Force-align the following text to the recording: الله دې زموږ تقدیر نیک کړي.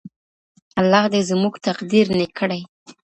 الله 0.79 1.03
دې 1.13 1.21
زموږ 1.29 1.53
تقدیر 1.67 2.05
نیک 2.17 2.31
کړي. 2.39 2.61